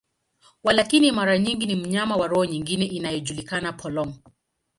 Walakini, 0.63 1.11
mara 1.11 1.39
nyingi 1.39 1.65
ni 1.65 1.75
mnyama 1.75 2.15
wa 2.15 2.27
roho 2.27 2.45
nyingine 2.45 2.85
inayojulikana, 2.85 3.73
polong. 3.73 4.13